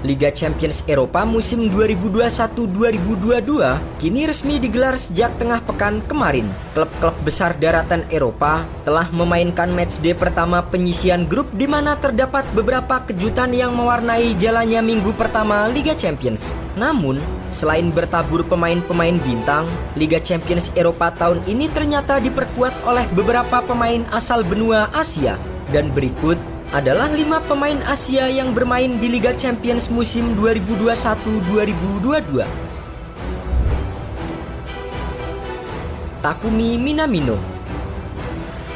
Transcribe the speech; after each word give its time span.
Liga 0.00 0.32
Champions 0.32 0.80
Eropa 0.88 1.28
musim 1.28 1.68
2021-2022 1.68 4.00
kini 4.00 4.24
resmi 4.24 4.56
digelar 4.56 4.96
sejak 4.96 5.28
tengah 5.36 5.60
pekan 5.60 6.00
kemarin. 6.08 6.48
Klub-klub 6.72 7.12
besar 7.20 7.52
daratan 7.60 8.08
Eropa 8.08 8.64
telah 8.88 9.12
memainkan 9.12 9.68
matchday 9.68 10.16
pertama 10.16 10.64
penyisian 10.64 11.28
grup 11.28 11.52
di 11.52 11.68
mana 11.68 12.00
terdapat 12.00 12.48
beberapa 12.56 13.04
kejutan 13.04 13.52
yang 13.52 13.76
mewarnai 13.76 14.32
jalannya 14.40 14.80
minggu 14.80 15.12
pertama 15.20 15.68
Liga 15.68 15.92
Champions. 15.92 16.56
Namun, 16.80 17.20
selain 17.52 17.92
bertabur 17.92 18.40
pemain-pemain 18.48 19.20
bintang, 19.20 19.68
Liga 20.00 20.16
Champions 20.16 20.72
Eropa 20.80 21.12
tahun 21.12 21.44
ini 21.44 21.68
ternyata 21.68 22.24
diperkuat 22.24 22.88
oleh 22.88 23.04
beberapa 23.12 23.60
pemain 23.60 24.00
asal 24.16 24.48
benua 24.48 24.88
Asia. 24.96 25.36
Dan 25.70 25.86
berikut 25.94 26.34
adalah 26.70 27.10
lima 27.10 27.42
pemain 27.42 27.82
Asia 27.82 28.30
yang 28.30 28.54
bermain 28.54 28.94
di 29.02 29.10
Liga 29.10 29.34
Champions 29.34 29.90
musim 29.90 30.38
2021-2022. 30.38 32.46
Takumi 36.22 36.78
Minamino 36.78 37.59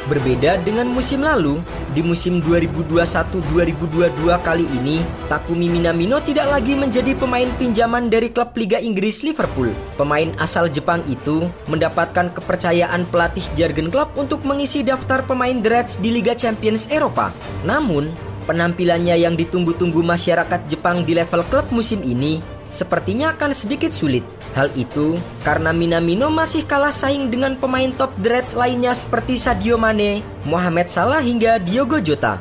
Berbeda 0.05 0.61
dengan 0.61 0.85
musim 0.85 1.25
lalu, 1.25 1.57
di 1.97 2.05
musim 2.05 2.37
2021-2022 2.45 4.37
kali 4.45 4.69
ini, 4.77 5.01
Takumi 5.25 5.65
Minamino 5.65 6.21
tidak 6.21 6.45
lagi 6.53 6.77
menjadi 6.77 7.17
pemain 7.17 7.49
pinjaman 7.57 8.05
dari 8.13 8.29
klub 8.29 8.53
Liga 8.53 8.77
Inggris 8.77 9.25
Liverpool. 9.25 9.73
Pemain 9.97 10.29
asal 10.37 10.69
Jepang 10.69 11.01
itu 11.09 11.49
mendapatkan 11.65 12.29
kepercayaan 12.37 13.09
pelatih 13.09 13.49
jargon 13.57 13.89
klub 13.89 14.13
untuk 14.13 14.45
mengisi 14.45 14.85
daftar 14.85 15.25
pemain 15.25 15.57
The 15.57 15.73
Reds 15.73 15.97
di 15.97 16.13
Liga 16.13 16.37
Champions 16.37 16.85
Eropa. 16.93 17.33
Namun, 17.65 18.13
penampilannya 18.45 19.17
yang 19.17 19.33
ditunggu-tunggu 19.33 20.05
masyarakat 20.05 20.69
Jepang 20.69 21.01
di 21.01 21.17
level 21.17 21.41
klub 21.49 21.65
musim 21.73 22.05
ini 22.05 22.54
sepertinya 22.75 23.31
akan 23.31 23.55
sedikit 23.55 23.95
sulit. 23.95 24.27
Hal 24.51 24.67
itu 24.75 25.15
karena 25.47 25.71
Minamino 25.71 26.27
masih 26.27 26.67
kalah 26.67 26.91
saing 26.91 27.31
dengan 27.31 27.55
pemain 27.55 27.89
top 27.95 28.11
Reds 28.19 28.51
lainnya 28.59 28.91
seperti 28.91 29.39
Sadio 29.39 29.79
Mane, 29.79 30.19
Mohamed 30.43 30.91
Salah 30.91 31.23
hingga 31.23 31.55
Diogo 31.63 32.03
Jota. 32.03 32.35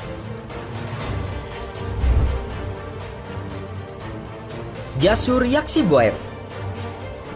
Jasur 4.98 5.46
Yaksiboev 5.46 6.33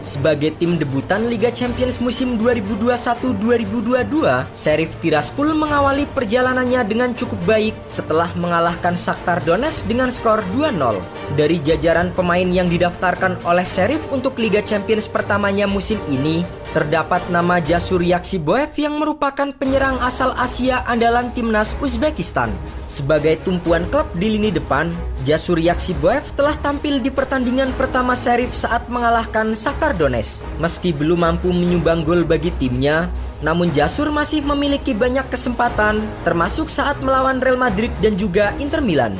sebagai 0.09 0.57
tim 0.57 0.81
debutan 0.81 1.29
Liga 1.29 1.53
Champions 1.53 2.01
musim 2.01 2.41
2021-2022, 2.41 4.09
Sheriff 4.57 4.97
Tiraspol 4.97 5.53
mengawali 5.53 6.09
perjalanannya 6.09 6.81
dengan 6.89 7.13
cukup 7.13 7.37
baik 7.45 7.77
setelah 7.85 8.33
mengalahkan 8.33 8.97
Shakhtar 8.97 9.45
Donetsk 9.45 9.85
dengan 9.85 10.09
skor 10.09 10.41
2-0. 10.57 10.97
Dari 11.37 11.61
jajaran 11.61 12.09
pemain 12.17 12.49
yang 12.49 12.73
didaftarkan 12.73 13.45
oleh 13.45 13.69
Sheriff 13.69 14.09
untuk 14.09 14.41
Liga 14.41 14.65
Champions 14.65 15.05
pertamanya 15.05 15.69
musim 15.69 16.01
ini, 16.09 16.41
terdapat 16.69 17.25
nama 17.33 17.57
Jasur 17.57 17.97
Yaksiboev 18.05 18.69
yang 18.77 19.01
merupakan 19.01 19.49
penyerang 19.57 19.97
asal 20.05 20.37
Asia 20.37 20.85
andalan 20.85 21.33
timnas 21.33 21.73
Uzbekistan. 21.81 22.53
Sebagai 22.85 23.41
tumpuan 23.41 23.89
klub 23.89 24.05
di 24.13 24.37
lini 24.37 24.53
depan, 24.53 24.93
Jasur 25.25 25.57
Yaksiboev 25.57 26.21
telah 26.37 26.53
tampil 26.61 27.01
di 27.01 27.09
pertandingan 27.09 27.73
pertama 27.73 28.13
Sheriff 28.13 28.53
saat 28.53 28.85
mengalahkan 28.85 29.57
Shakhtar 29.57 29.97
Donetsk. 29.97 30.45
Meski 30.61 30.93
belum 30.93 31.25
mampu 31.25 31.49
menyumbang 31.49 32.05
gol 32.05 32.21
bagi 32.21 32.53
timnya, 32.61 33.09
namun 33.41 33.73
Jasur 33.73 34.13
masih 34.13 34.45
memiliki 34.45 34.93
banyak 34.93 35.25
kesempatan, 35.33 36.05
termasuk 36.21 36.69
saat 36.69 37.01
melawan 37.01 37.41
Real 37.41 37.57
Madrid 37.57 37.89
dan 37.97 38.13
juga 38.13 38.53
Inter 38.61 38.85
Milan. 38.85 39.17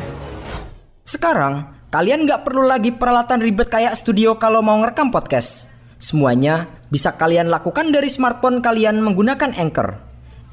Sekarang, 1.01 1.65
kalian 1.89 2.29
nggak 2.29 2.45
perlu 2.45 2.69
lagi 2.69 2.93
peralatan 2.93 3.41
ribet 3.41 3.73
kayak 3.73 3.97
studio 3.97 4.37
kalau 4.37 4.61
mau 4.61 4.77
ngerekam 4.77 5.09
podcast. 5.09 5.65
Semuanya 5.99 6.78
bisa 6.89 7.15
kalian 7.15 7.49
lakukan 7.53 7.93
dari 7.93 8.09
smartphone 8.09 8.61
kalian 8.61 9.01
menggunakan 9.01 9.53
Anchor. 9.57 9.97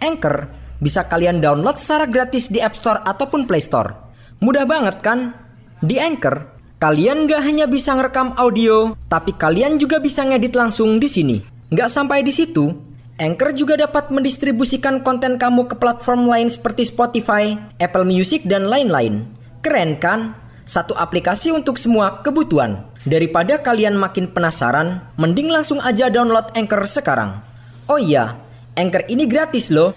Anchor 0.04 0.48
bisa 0.80 1.08
kalian 1.08 1.40
download 1.40 1.80
secara 1.80 2.04
gratis 2.04 2.52
di 2.52 2.60
App 2.60 2.76
Store 2.76 3.00
ataupun 3.00 3.48
Play 3.48 3.64
Store. 3.64 3.96
Mudah 4.44 4.68
banget 4.68 5.00
kan? 5.00 5.32
Di 5.80 5.96
Anchor, 5.96 6.44
kalian 6.76 7.24
gak 7.24 7.42
hanya 7.44 7.64
bisa 7.64 7.96
ngerekam 7.96 8.36
audio, 8.36 8.92
tapi 9.08 9.32
kalian 9.32 9.80
juga 9.80 9.96
bisa 9.96 10.24
ngedit 10.24 10.52
langsung 10.52 11.00
di 11.00 11.08
sini. 11.08 11.36
Gak 11.72 11.88
sampai 11.88 12.20
di 12.20 12.32
situ, 12.32 12.68
Anchor 13.16 13.56
juga 13.56 13.80
dapat 13.80 14.12
mendistribusikan 14.12 15.00
konten 15.00 15.40
kamu 15.40 15.72
ke 15.72 15.80
platform 15.80 16.28
lain 16.28 16.52
seperti 16.52 16.84
Spotify, 16.84 17.56
Apple 17.80 18.04
Music, 18.04 18.44
dan 18.44 18.68
lain-lain. 18.68 19.24
Keren 19.64 19.96
kan? 19.96 20.36
Satu 20.68 20.92
aplikasi 20.92 21.48
untuk 21.56 21.80
semua 21.80 22.20
kebutuhan. 22.20 22.84
Daripada 23.06 23.62
kalian 23.62 23.94
makin 23.94 24.34
penasaran, 24.34 24.98
mending 25.14 25.46
langsung 25.46 25.78
aja 25.78 26.10
download 26.10 26.50
Anchor 26.58 26.90
sekarang. 26.90 27.38
Oh 27.86 28.02
iya, 28.02 28.34
Anchor 28.74 29.06
ini 29.06 29.30
gratis 29.30 29.70
loh. 29.70 29.94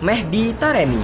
Mehdi 0.00 0.56
Taremi 0.56 0.98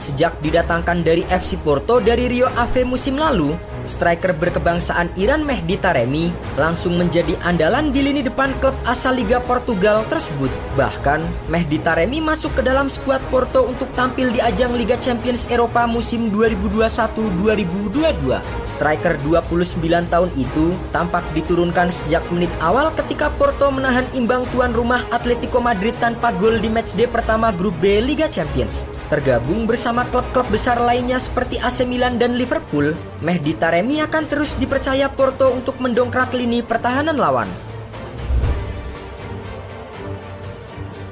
Sejak 0.00 0.40
didatangkan 0.40 1.04
dari 1.04 1.22
FC 1.28 1.60
Porto 1.60 2.00
dari 2.00 2.24
Rio 2.24 2.48
Ave 2.56 2.88
musim 2.88 3.20
lalu, 3.20 3.52
striker 3.84 4.32
berkebangsaan 4.36 5.10
Iran 5.18 5.46
Mehdi 5.46 5.76
Taremi 5.78 6.32
langsung 6.58 6.98
menjadi 6.98 7.34
andalan 7.42 7.90
di 7.90 8.02
lini 8.04 8.22
depan 8.22 8.52
klub 8.60 8.74
asal 8.86 9.18
Liga 9.18 9.40
Portugal 9.42 10.04
tersebut. 10.06 10.50
Bahkan, 10.78 11.20
Mehdi 11.48 11.78
Taremi 11.80 12.20
masuk 12.20 12.54
ke 12.58 12.62
dalam 12.62 12.86
skuad 12.86 13.20
Porto 13.28 13.66
untuk 13.66 13.88
tampil 13.98 14.30
di 14.30 14.40
ajang 14.40 14.76
Liga 14.76 14.96
Champions 15.00 15.46
Eropa 15.48 15.86
musim 15.88 16.30
2021-2022. 16.30 18.40
Striker 18.68 19.16
29 19.24 20.12
tahun 20.12 20.30
itu 20.38 20.76
tampak 20.92 21.24
diturunkan 21.34 21.88
sejak 21.88 22.22
menit 22.30 22.52
awal 22.60 22.92
ketika 22.94 23.32
Porto 23.34 23.72
menahan 23.72 24.06
imbang 24.12 24.44
tuan 24.52 24.72
rumah 24.76 25.02
Atletico 25.10 25.60
Madrid 25.60 25.96
tanpa 25.98 26.30
gol 26.36 26.60
di 26.60 26.70
matchday 26.70 27.08
pertama 27.08 27.50
grup 27.52 27.74
B 27.80 28.00
Liga 28.04 28.28
Champions. 28.28 28.91
Tergabung 29.12 29.68
bersama 29.68 30.08
klub-klub 30.08 30.48
besar 30.48 30.80
lainnya 30.80 31.20
seperti 31.20 31.60
AC 31.60 31.84
Milan 31.84 32.16
dan 32.16 32.32
Liverpool, 32.32 32.96
Mehdi 33.20 33.52
Taremi 33.52 34.00
akan 34.00 34.24
terus 34.24 34.56
dipercaya 34.56 35.12
Porto 35.12 35.52
untuk 35.52 35.76
mendongkrak 35.84 36.32
lini 36.32 36.64
pertahanan 36.64 37.20
lawan. 37.20 37.44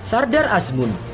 Sardar 0.01 0.49
Azmun 0.49 1.10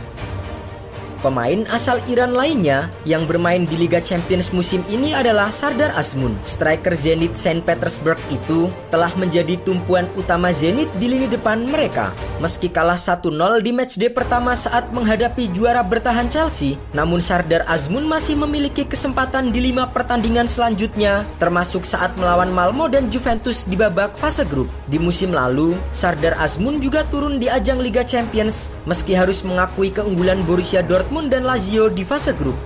Pemain 1.26 1.66
asal 1.74 1.98
Iran 2.06 2.38
lainnya 2.38 2.86
yang 3.02 3.26
bermain 3.26 3.66
di 3.66 3.74
Liga 3.74 3.98
Champions 3.98 4.54
musim 4.54 4.86
ini 4.86 5.10
adalah 5.10 5.50
Sardar 5.50 5.90
Azmun. 5.98 6.38
Striker 6.46 6.94
Zenit 6.94 7.34
Saint 7.34 7.66
Petersburg 7.66 8.14
itu 8.30 8.70
telah 8.94 9.10
menjadi 9.18 9.58
tumpuan 9.66 10.06
utama 10.14 10.54
Zenit 10.54 10.86
di 11.02 11.10
lini 11.10 11.26
depan 11.26 11.66
mereka. 11.66 12.14
Meski 12.38 12.70
kalah 12.70 12.94
1-0 12.94 13.26
di 13.58 13.74
matchday 13.74 14.06
pertama 14.06 14.54
saat 14.54 14.86
menghadapi 14.94 15.50
juara 15.50 15.82
bertahan 15.82 16.30
Chelsea, 16.30 16.78
namun 16.94 17.18
Sardar 17.18 17.66
Azmun 17.66 18.06
masih 18.06 18.38
memiliki 18.38 18.86
kesempatan 18.86 19.50
di 19.50 19.66
lima 19.66 19.90
pertandingan 19.90 20.46
selanjutnya, 20.46 21.26
termasuk 21.42 21.82
saat 21.82 22.14
melawan 22.22 22.54
Malmo 22.54 22.86
dan 22.86 23.10
Juventus 23.10 23.66
di 23.66 23.74
babak 23.74 24.14
fase 24.14 24.46
grup. 24.46 24.70
Di 24.86 25.02
musim 25.02 25.34
lalu, 25.34 25.74
Sardar 25.90 26.38
Azmun 26.38 26.78
juga 26.78 27.02
turun 27.10 27.42
di 27.42 27.50
ajang 27.50 27.82
Liga 27.82 28.06
Champions, 28.06 28.70
meski 28.86 29.10
harus 29.18 29.42
mengakui 29.42 29.90
keunggulan 29.90 30.46
Borussia 30.46 30.86
Dortmund 30.86 31.15
Dortmund 31.16 31.32
dan 31.32 31.48
Lazio 31.48 31.88
di 31.88 32.04
fase 32.04 32.36
grup. 32.36 32.60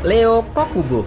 Leo 0.00 0.40
Kokubo 0.56 1.04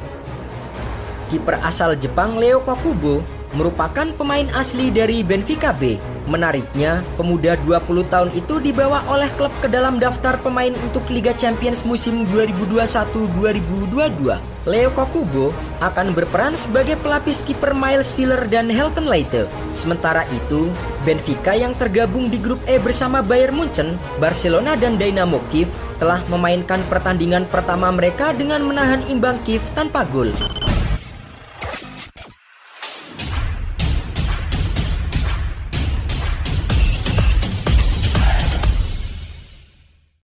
Kiper 1.33 1.57
asal 1.65 1.97
Jepang 1.97 2.37
Leo 2.37 2.61
Kokubo 2.61 3.25
merupakan 3.53 4.09
pemain 4.17 4.49
asli 4.57 4.89
dari 4.89 5.21
Benfica 5.21 5.73
B. 5.73 6.13
Menariknya, 6.23 7.03
pemuda 7.19 7.59
20 7.67 8.07
tahun 8.07 8.31
itu 8.31 8.55
dibawa 8.63 9.03
oleh 9.11 9.27
klub 9.35 9.51
ke 9.59 9.67
dalam 9.67 9.99
daftar 9.99 10.39
pemain 10.39 10.71
untuk 10.87 11.03
Liga 11.11 11.35
Champions 11.35 11.83
musim 11.83 12.23
2021-2022. 12.31 14.39
Leo 14.63 14.89
Kokubo 14.95 15.51
akan 15.83 16.15
berperan 16.15 16.55
sebagai 16.55 16.95
pelapis 17.03 17.43
kiper 17.43 17.75
Miles 17.75 18.15
Filler 18.15 18.47
dan 18.47 18.71
Helton 18.71 19.03
Leite. 19.03 19.51
Sementara 19.75 20.23
itu, 20.31 20.71
Benfica 21.03 21.51
yang 21.51 21.75
tergabung 21.75 22.31
di 22.31 22.39
grup 22.39 22.63
E 22.71 22.79
bersama 22.79 23.19
Bayern 23.19 23.59
Munchen, 23.59 23.99
Barcelona 24.23 24.79
dan 24.79 24.95
Dynamo 24.95 25.43
Kiev 25.51 25.67
telah 25.99 26.23
memainkan 26.31 26.79
pertandingan 26.87 27.43
pertama 27.51 27.91
mereka 27.91 28.31
dengan 28.31 28.63
menahan 28.63 29.03
imbang 29.11 29.43
Kiev 29.43 29.59
tanpa 29.75 30.07
gol. 30.07 30.31